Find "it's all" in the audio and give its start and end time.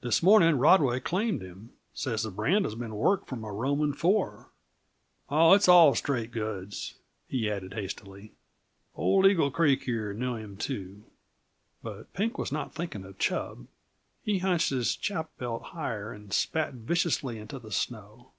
5.52-5.94